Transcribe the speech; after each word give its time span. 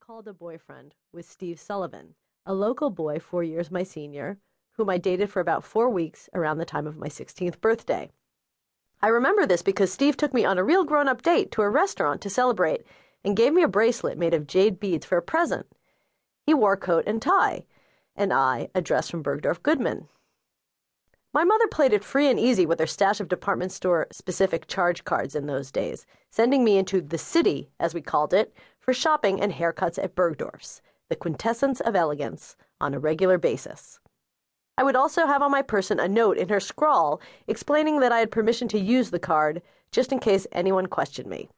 called 0.00 0.26
a 0.26 0.32
boyfriend 0.32 0.94
was 1.12 1.26
Steve 1.26 1.60
Sullivan, 1.60 2.14
a 2.46 2.54
local 2.54 2.90
boy 2.90 3.18
four 3.18 3.44
years 3.44 3.70
my 3.70 3.82
senior, 3.82 4.38
whom 4.72 4.90
I 4.90 4.98
dated 4.98 5.30
for 5.30 5.40
about 5.40 5.64
four 5.64 5.88
weeks 5.88 6.28
around 6.34 6.58
the 6.58 6.64
time 6.64 6.86
of 6.86 6.96
my 6.96 7.08
16th 7.08 7.60
birthday. 7.60 8.10
I 9.02 9.08
remember 9.08 9.46
this 9.46 9.62
because 9.62 9.92
Steve 9.92 10.16
took 10.16 10.34
me 10.34 10.44
on 10.44 10.58
a 10.58 10.64
real 10.64 10.84
grown 10.84 11.06
up 11.06 11.22
date 11.22 11.50
to 11.52 11.62
a 11.62 11.68
restaurant 11.68 12.20
to 12.22 12.30
celebrate 12.30 12.84
and 13.24 13.36
gave 13.36 13.52
me 13.52 13.62
a 13.62 13.68
bracelet 13.68 14.18
made 14.18 14.34
of 14.34 14.46
jade 14.46 14.80
beads 14.80 15.06
for 15.06 15.18
a 15.18 15.22
present. 15.22 15.66
He 16.46 16.54
wore 16.54 16.76
coat 16.76 17.04
and 17.06 17.22
tie, 17.22 17.64
and 18.16 18.32
I 18.32 18.68
a 18.74 18.82
dress 18.82 19.10
from 19.10 19.22
Bergdorf 19.22 19.62
Goodman. 19.62 20.08
My 21.32 21.42
mother 21.42 21.66
played 21.66 21.92
it 21.92 22.04
free 22.04 22.28
and 22.28 22.38
easy 22.38 22.64
with 22.64 22.78
her 22.78 22.86
stash 22.86 23.20
of 23.20 23.28
department 23.28 23.72
store 23.72 24.06
specific 24.12 24.68
charge 24.68 25.04
cards 25.04 25.34
in 25.34 25.46
those 25.46 25.72
days, 25.72 26.06
sending 26.30 26.62
me 26.62 26.78
into 26.78 27.00
the 27.00 27.18
city, 27.18 27.70
as 27.80 27.92
we 27.92 28.00
called 28.00 28.32
it, 28.32 28.54
for 28.84 28.92
shopping 28.92 29.40
and 29.40 29.54
haircuts 29.54 29.98
at 30.02 30.14
Bergdorf's, 30.14 30.82
the 31.08 31.16
quintessence 31.16 31.80
of 31.80 31.96
elegance, 31.96 32.54
on 32.82 32.92
a 32.92 32.98
regular 32.98 33.38
basis. 33.38 33.98
I 34.76 34.82
would 34.82 34.94
also 34.94 35.26
have 35.26 35.40
on 35.40 35.50
my 35.50 35.62
person 35.62 35.98
a 35.98 36.06
note 36.06 36.36
in 36.36 36.50
her 36.50 36.60
scrawl 36.60 37.20
explaining 37.46 38.00
that 38.00 38.12
I 38.12 38.18
had 38.18 38.30
permission 38.30 38.68
to 38.68 38.78
use 38.78 39.10
the 39.10 39.18
card 39.18 39.62
just 39.90 40.12
in 40.12 40.18
case 40.18 40.46
anyone 40.52 40.86
questioned 40.86 41.30
me. 41.30 41.48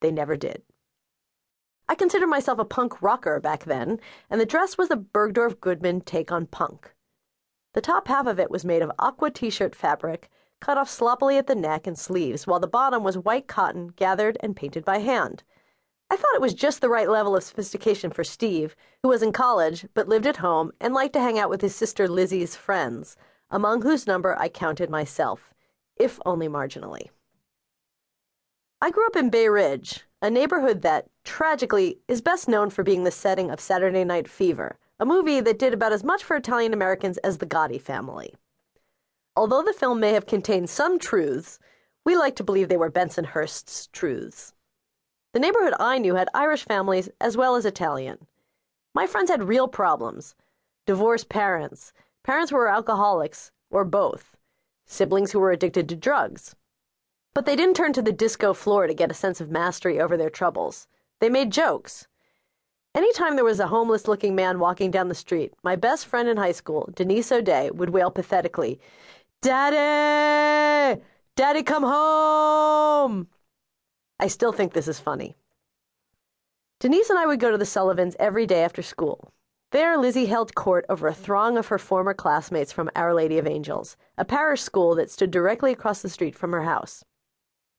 They 0.00 0.12
never 0.12 0.36
did. 0.36 0.62
I 1.88 1.96
considered 1.96 2.28
myself 2.28 2.60
a 2.60 2.64
punk 2.64 3.02
rocker 3.02 3.40
back 3.40 3.64
then, 3.64 3.98
and 4.30 4.40
the 4.40 4.46
dress 4.46 4.78
was 4.78 4.88
the 4.88 4.96
Bergdorf 4.96 5.58
Goodman 5.60 6.02
take 6.02 6.30
on 6.30 6.46
punk. 6.46 6.94
The 7.74 7.80
top 7.80 8.06
half 8.06 8.26
of 8.26 8.38
it 8.38 8.52
was 8.52 8.64
made 8.64 8.82
of 8.82 8.92
aqua 9.00 9.32
t 9.32 9.50
shirt 9.50 9.74
fabric, 9.74 10.30
cut 10.60 10.78
off 10.78 10.88
sloppily 10.88 11.38
at 11.38 11.48
the 11.48 11.54
neck 11.56 11.88
and 11.88 11.98
sleeves, 11.98 12.46
while 12.46 12.60
the 12.60 12.68
bottom 12.68 13.02
was 13.02 13.18
white 13.18 13.48
cotton 13.48 13.88
gathered 13.96 14.36
and 14.40 14.54
painted 14.54 14.84
by 14.84 14.98
hand. 14.98 15.42
I 16.10 16.16
thought 16.16 16.34
it 16.34 16.40
was 16.40 16.54
just 16.54 16.80
the 16.80 16.88
right 16.88 17.08
level 17.08 17.36
of 17.36 17.44
sophistication 17.44 18.10
for 18.10 18.24
Steve, 18.24 18.74
who 19.02 19.08
was 19.08 19.22
in 19.22 19.32
college 19.32 19.86
but 19.94 20.08
lived 20.08 20.26
at 20.26 20.38
home 20.38 20.72
and 20.80 20.94
liked 20.94 21.12
to 21.14 21.20
hang 21.20 21.38
out 21.38 21.50
with 21.50 21.60
his 21.60 21.74
sister 21.74 22.08
Lizzie's 22.08 22.56
friends, 22.56 23.16
among 23.50 23.82
whose 23.82 24.06
number 24.06 24.36
I 24.38 24.48
counted 24.48 24.90
myself, 24.90 25.52
if 25.96 26.18
only 26.24 26.48
marginally. 26.48 27.08
I 28.80 28.90
grew 28.90 29.06
up 29.06 29.16
in 29.16 29.30
Bay 29.30 29.48
Ridge, 29.48 30.04
a 30.22 30.30
neighborhood 30.30 30.82
that, 30.82 31.06
tragically, 31.24 31.98
is 32.08 32.20
best 32.20 32.48
known 32.48 32.70
for 32.70 32.82
being 32.82 33.04
the 33.04 33.10
setting 33.10 33.50
of 33.50 33.60
Saturday 33.60 34.04
Night 34.04 34.28
Fever 34.28 34.78
a 35.00 35.06
movie 35.06 35.40
that 35.40 35.58
did 35.58 35.72
about 35.72 35.92
as 35.92 36.02
much 36.02 36.24
for 36.24 36.36
Italian 36.36 36.72
Americans 36.72 37.18
as 37.18 37.38
The 37.38 37.46
Gotti 37.46 37.80
family. 37.80 38.34
Although 39.36 39.62
the 39.62 39.72
film 39.72 40.00
may 40.00 40.12
have 40.12 40.26
contained 40.26 40.68
some 40.68 40.98
truths, 40.98 41.60
we 42.04 42.16
like 42.16 42.34
to 42.36 42.44
believe 42.44 42.68
they 42.68 42.76
were 42.76 42.90
Bensonhurst's 42.90 43.86
truths. 43.92 44.54
The 45.32 45.40
neighborhood 45.40 45.74
I 45.78 45.98
knew 45.98 46.14
had 46.14 46.28
Irish 46.32 46.64
families 46.64 47.10
as 47.20 47.36
well 47.36 47.54
as 47.54 47.66
Italian. 47.66 48.26
My 48.94 49.06
friends 49.06 49.30
had 49.30 49.44
real 49.44 49.68
problems 49.68 50.34
divorced 50.86 51.28
parents, 51.28 51.92
parents 52.22 52.50
who 52.50 52.56
were 52.56 52.68
alcoholics, 52.68 53.50
or 53.70 53.84
both, 53.84 54.36
siblings 54.86 55.32
who 55.32 55.38
were 55.38 55.52
addicted 55.52 55.86
to 55.86 55.94
drugs. 55.94 56.56
But 57.34 57.44
they 57.44 57.56
didn't 57.56 57.76
turn 57.76 57.92
to 57.92 58.00
the 58.00 58.10
disco 58.10 58.54
floor 58.54 58.86
to 58.86 58.94
get 58.94 59.10
a 59.10 59.14
sense 59.14 59.38
of 59.40 59.50
mastery 59.50 60.00
over 60.00 60.16
their 60.16 60.30
troubles. 60.30 60.88
They 61.20 61.28
made 61.28 61.52
jokes. 61.52 62.08
Anytime 62.94 63.36
there 63.36 63.44
was 63.44 63.60
a 63.60 63.66
homeless 63.66 64.08
looking 64.08 64.34
man 64.34 64.58
walking 64.58 64.90
down 64.90 65.08
the 65.08 65.14
street, 65.14 65.52
my 65.62 65.76
best 65.76 66.06
friend 66.06 66.26
in 66.26 66.38
high 66.38 66.52
school, 66.52 66.88
Denise 66.94 67.30
O'Day, 67.30 67.70
would 67.70 67.90
wail 67.90 68.10
pathetically, 68.10 68.80
Daddy! 69.42 71.02
Daddy, 71.36 71.62
come 71.62 71.82
home! 71.84 73.28
I 74.20 74.28
still 74.28 74.52
think 74.52 74.72
this 74.72 74.88
is 74.88 74.98
funny. 74.98 75.36
Denise 76.80 77.10
and 77.10 77.18
I 77.18 77.26
would 77.26 77.40
go 77.40 77.50
to 77.50 77.58
the 77.58 77.66
Sullivans 77.66 78.16
every 78.18 78.46
day 78.46 78.62
after 78.62 78.82
school. 78.82 79.32
There, 79.70 79.98
Lizzie 79.98 80.26
held 80.26 80.54
court 80.54 80.86
over 80.88 81.08
a 81.08 81.14
throng 81.14 81.58
of 81.58 81.66
her 81.68 81.78
former 81.78 82.14
classmates 82.14 82.72
from 82.72 82.90
Our 82.96 83.12
Lady 83.12 83.38
of 83.38 83.46
Angels, 83.46 83.96
a 84.16 84.24
parish 84.24 84.62
school 84.62 84.94
that 84.94 85.10
stood 85.10 85.30
directly 85.30 85.72
across 85.72 86.00
the 86.00 86.08
street 86.08 86.34
from 86.34 86.52
her 86.52 86.62
house. 86.62 87.04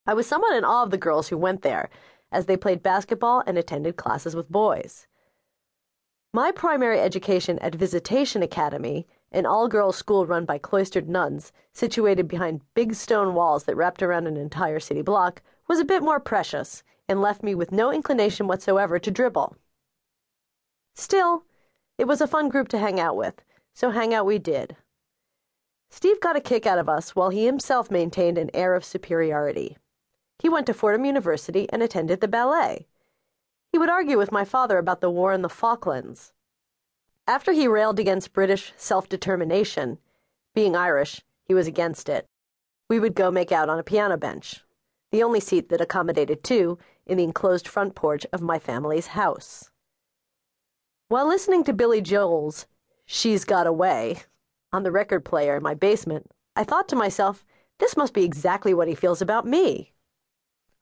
I 0.05 0.13
was 0.13 0.27
somewhat 0.27 0.55
in 0.55 0.63
awe 0.63 0.83
of 0.83 0.91
the 0.91 0.97
girls 0.97 1.29
who 1.29 1.37
went 1.37 1.61
there, 1.61 1.89
as 2.31 2.45
they 2.45 2.57
played 2.57 2.83
basketball 2.83 3.43
and 3.47 3.57
attended 3.57 3.95
classes 3.95 4.35
with 4.35 4.51
boys. 4.51 5.07
My 6.31 6.51
primary 6.51 6.99
education 6.99 7.57
at 7.59 7.73
Visitation 7.73 8.43
Academy, 8.43 9.07
an 9.31 9.47
all 9.47 9.67
girls 9.67 9.95
school 9.95 10.27
run 10.27 10.45
by 10.45 10.59
cloistered 10.59 11.09
nuns, 11.09 11.51
situated 11.73 12.27
behind 12.27 12.61
big 12.75 12.93
stone 12.93 13.33
walls 13.33 13.63
that 13.63 13.75
wrapped 13.75 14.03
around 14.03 14.27
an 14.27 14.37
entire 14.37 14.79
city 14.79 15.01
block, 15.01 15.41
was 15.69 15.79
a 15.79 15.85
bit 15.85 16.01
more 16.01 16.19
precious 16.19 16.83
and 17.07 17.21
left 17.21 17.43
me 17.43 17.55
with 17.55 17.71
no 17.71 17.93
inclination 17.93 18.47
whatsoever 18.47 18.99
to 18.99 19.11
dribble. 19.11 19.55
Still, 20.95 21.43
it 21.97 22.07
was 22.07 22.19
a 22.19 22.27
fun 22.27 22.49
group 22.49 22.67
to 22.69 22.79
hang 22.79 22.99
out 22.99 23.15
with, 23.15 23.41
so 23.73 23.91
hang 23.91 24.13
out 24.13 24.25
we 24.25 24.39
did. 24.39 24.75
Steve 25.91 26.19
got 26.19 26.35
a 26.35 26.41
kick 26.41 26.65
out 26.65 26.79
of 26.79 26.89
us 26.89 27.15
while 27.15 27.29
he 27.29 27.45
himself 27.45 27.89
maintained 27.89 28.37
an 28.37 28.49
air 28.53 28.75
of 28.75 28.83
superiority. 28.83 29.77
He 30.39 30.49
went 30.49 30.65
to 30.67 30.73
Fordham 30.73 31.05
University 31.05 31.67
and 31.71 31.83
attended 31.83 32.19
the 32.21 32.27
ballet. 32.27 32.87
He 33.71 33.77
would 33.77 33.89
argue 33.89 34.17
with 34.17 34.31
my 34.31 34.45
father 34.45 34.77
about 34.77 35.01
the 35.01 35.09
war 35.11 35.33
in 35.33 35.41
the 35.41 35.49
Falklands. 35.49 36.33
After 37.27 37.51
he 37.51 37.67
railed 37.67 37.99
against 37.99 38.33
British 38.33 38.73
self 38.75 39.07
determination, 39.07 39.99
being 40.55 40.75
Irish, 40.75 41.21
he 41.45 41.53
was 41.53 41.67
against 41.67 42.09
it. 42.09 42.25
We 42.89 42.99
would 42.99 43.13
go 43.13 43.29
make 43.29 43.51
out 43.51 43.69
on 43.69 43.77
a 43.77 43.83
piano 43.83 44.17
bench, 44.17 44.63
the 45.11 45.23
only 45.23 45.39
seat 45.39 45.69
that 45.69 45.81
accommodated 45.81 46.43
two 46.43 46.77
in 47.05 47.17
the 47.17 47.23
enclosed 47.23 47.67
front 47.67 47.95
porch 47.95 48.25
of 48.31 48.41
my 48.41 48.59
family's 48.59 49.07
house. 49.07 49.71
While 51.07 51.27
listening 51.27 51.63
to 51.63 51.73
Billy 51.73 52.01
Joel's 52.01 52.67
She's 53.05 53.43
Got 53.43 53.65
a 53.65 53.73
Way 53.73 54.21
on 54.71 54.83
the 54.83 54.91
record 54.91 55.25
player 55.25 55.57
in 55.57 55.63
my 55.63 55.73
basement, 55.73 56.29
I 56.55 56.63
thought 56.63 56.87
to 56.89 56.95
myself, 56.95 57.43
this 57.79 57.97
must 57.97 58.13
be 58.13 58.23
exactly 58.23 58.73
what 58.73 58.87
he 58.87 58.93
feels 58.93 59.21
about 59.21 59.47
me. 59.47 59.93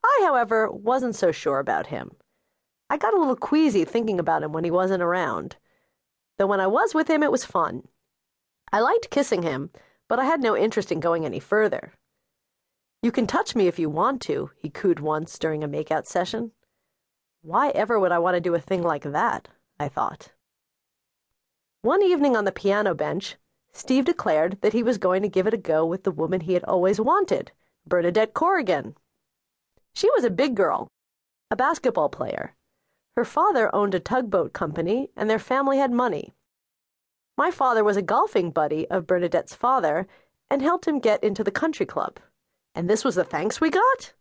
I, 0.03 0.21
however, 0.25 0.69
wasn't 0.69 1.15
so 1.15 1.31
sure 1.31 1.59
about 1.59 1.87
him. 1.87 2.11
I 2.89 2.97
got 2.97 3.13
a 3.13 3.17
little 3.17 3.35
queasy 3.35 3.85
thinking 3.85 4.19
about 4.19 4.43
him 4.43 4.51
when 4.51 4.63
he 4.63 4.71
wasn't 4.71 5.03
around. 5.03 5.55
Though 6.37 6.47
when 6.47 6.59
I 6.59 6.67
was 6.67 6.93
with 6.93 7.09
him, 7.09 7.23
it 7.23 7.31
was 7.31 7.45
fun. 7.45 7.87
I 8.71 8.79
liked 8.79 9.09
kissing 9.09 9.43
him, 9.43 9.69
but 10.07 10.19
I 10.19 10.25
had 10.25 10.41
no 10.41 10.57
interest 10.57 10.91
in 10.91 10.99
going 10.99 11.25
any 11.25 11.39
further. 11.39 11.93
You 13.01 13.11
can 13.11 13.27
touch 13.27 13.55
me 13.55 13.67
if 13.67 13.79
you 13.79 13.89
want 13.89 14.21
to, 14.23 14.51
he 14.57 14.69
cooed 14.69 14.99
once 14.99 15.37
during 15.37 15.63
a 15.63 15.67
makeout 15.67 16.05
session. 16.05 16.51
Why 17.41 17.69
ever 17.69 17.99
would 17.99 18.11
I 18.11 18.19
want 18.19 18.35
to 18.35 18.41
do 18.41 18.55
a 18.55 18.59
thing 18.59 18.81
like 18.81 19.03
that? 19.03 19.47
I 19.79 19.87
thought. 19.87 20.31
One 21.81 22.01
evening 22.01 22.35
on 22.35 22.45
the 22.45 22.51
piano 22.51 22.95
bench, 22.95 23.35
Steve 23.71 24.05
declared 24.05 24.59
that 24.61 24.73
he 24.73 24.81
was 24.81 24.97
going 24.97 25.21
to 25.21 25.29
give 25.29 25.47
it 25.47 25.53
a 25.53 25.57
go 25.57 25.85
with 25.85 26.03
the 26.03 26.11
woman 26.11 26.41
he 26.41 26.53
had 26.53 26.63
always 26.63 26.99
wanted, 26.99 27.51
Bernadette 27.85 28.33
Corrigan. 28.33 28.95
She 29.93 30.09
was 30.11 30.23
a 30.23 30.29
big 30.29 30.55
girl, 30.55 30.87
a 31.51 31.55
basketball 31.55 32.09
player, 32.09 32.55
her 33.17 33.25
father 33.25 33.73
owned 33.73 33.95
a 33.95 33.99
tugboat 33.99 34.53
company, 34.53 35.09
and 35.15 35.27
their 35.27 35.39
family 35.39 35.79
had 35.79 35.91
money. 35.91 36.35
My 37.35 37.49
father 37.49 37.83
was 37.83 37.97
a 37.97 38.03
golfing 38.03 38.51
buddy 38.51 38.87
of 38.91 39.07
Bernadette's 39.07 39.55
father 39.55 40.07
and 40.51 40.61
helped 40.61 40.87
him 40.87 40.99
get 40.99 41.23
into 41.23 41.43
the 41.43 41.49
country 41.49 41.87
club. 41.87 42.19
And 42.77 42.87
this 42.87 43.03
was 43.03 43.15
the 43.15 43.23
thanks 43.23 43.59
we 43.59 43.71
got? 43.71 44.13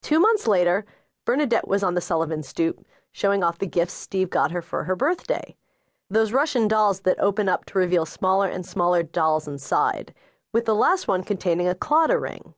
Two 0.00 0.18
months 0.18 0.46
later, 0.46 0.86
Bernadette 1.26 1.68
was 1.68 1.82
on 1.82 1.92
the 1.92 2.00
Sullivan 2.00 2.42
stoop, 2.42 2.82
showing 3.12 3.44
off 3.44 3.58
the 3.58 3.66
gifts 3.66 3.92
Steve 3.92 4.30
got 4.30 4.52
her 4.52 4.62
for 4.62 4.84
her 4.84 4.96
birthday. 4.96 5.54
Those 6.08 6.32
Russian 6.32 6.66
dolls 6.66 7.00
that 7.00 7.20
open 7.20 7.46
up 7.46 7.66
to 7.66 7.78
reveal 7.78 8.06
smaller 8.06 8.48
and 8.48 8.64
smaller 8.64 9.02
dolls 9.02 9.46
inside, 9.46 10.14
with 10.54 10.64
the 10.64 10.74
last 10.74 11.08
one 11.08 11.22
containing 11.22 11.68
a 11.68 11.74
Claddagh 11.74 12.22
ring, 12.22 12.54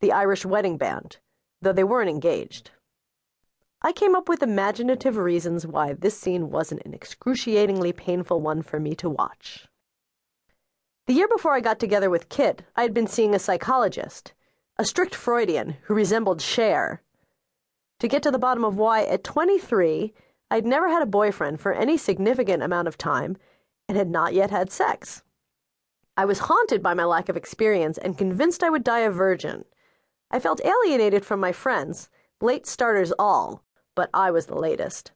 the 0.00 0.10
Irish 0.10 0.44
wedding 0.44 0.76
band, 0.76 1.18
though 1.62 1.72
they 1.72 1.84
weren't 1.84 2.10
engaged. 2.10 2.72
I 3.80 3.92
came 3.92 4.16
up 4.16 4.28
with 4.28 4.42
imaginative 4.42 5.18
reasons 5.18 5.68
why 5.68 5.92
this 5.92 6.18
scene 6.18 6.50
wasn't 6.50 6.82
an 6.84 6.94
excruciatingly 6.94 7.92
painful 7.92 8.40
one 8.40 8.62
for 8.62 8.80
me 8.80 8.96
to 8.96 9.08
watch. 9.08 9.68
The 11.10 11.16
year 11.16 11.26
before 11.26 11.54
I 11.54 11.60
got 11.60 11.80
together 11.80 12.08
with 12.08 12.28
Kit, 12.28 12.62
I 12.76 12.82
had 12.82 12.94
been 12.94 13.08
seeing 13.08 13.34
a 13.34 13.40
psychologist, 13.40 14.32
a 14.76 14.84
strict 14.84 15.12
Freudian 15.12 15.76
who 15.82 15.94
resembled 15.94 16.40
Cher. 16.40 17.02
To 17.98 18.06
get 18.06 18.22
to 18.22 18.30
the 18.30 18.38
bottom 18.38 18.64
of 18.64 18.76
why, 18.76 19.02
at 19.02 19.24
23, 19.24 20.14
I'd 20.52 20.64
never 20.64 20.88
had 20.88 21.02
a 21.02 21.06
boyfriend 21.06 21.58
for 21.60 21.72
any 21.72 21.96
significant 21.96 22.62
amount 22.62 22.86
of 22.86 22.96
time 22.96 23.36
and 23.88 23.98
had 23.98 24.08
not 24.08 24.34
yet 24.34 24.52
had 24.52 24.70
sex. 24.70 25.24
I 26.16 26.26
was 26.26 26.46
haunted 26.46 26.80
by 26.80 26.94
my 26.94 27.06
lack 27.06 27.28
of 27.28 27.36
experience 27.36 27.98
and 27.98 28.16
convinced 28.16 28.62
I 28.62 28.70
would 28.70 28.84
die 28.84 29.00
a 29.00 29.10
virgin. 29.10 29.64
I 30.30 30.38
felt 30.38 30.64
alienated 30.64 31.24
from 31.24 31.40
my 31.40 31.50
friends, 31.50 32.08
late 32.40 32.68
starters 32.68 33.12
all, 33.18 33.64
but 33.96 34.10
I 34.14 34.30
was 34.30 34.46
the 34.46 34.54
latest, 34.54 35.10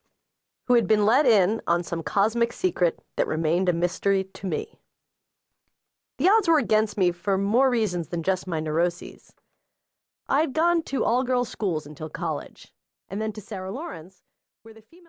who 0.66 0.74
had 0.74 0.88
been 0.88 1.06
let 1.06 1.24
in 1.24 1.62
on 1.68 1.84
some 1.84 2.02
cosmic 2.02 2.52
secret 2.52 2.98
that 3.14 3.28
remained 3.28 3.68
a 3.68 3.72
mystery 3.72 4.24
to 4.24 4.48
me. 4.48 4.80
The 6.24 6.30
odds 6.30 6.48
were 6.48 6.56
against 6.56 6.96
me 6.96 7.12
for 7.12 7.36
more 7.36 7.68
reasons 7.68 8.08
than 8.08 8.22
just 8.22 8.46
my 8.46 8.58
neuroses. 8.58 9.34
I'd 10.26 10.54
gone 10.54 10.82
to 10.84 11.04
all 11.04 11.22
girls 11.22 11.50
schools 11.50 11.84
until 11.84 12.08
college, 12.08 12.72
and 13.10 13.20
then 13.20 13.30
to 13.32 13.42
Sarah 13.42 13.70
Lawrence, 13.70 14.22
where 14.62 14.72
the 14.72 14.80
female 14.80 15.02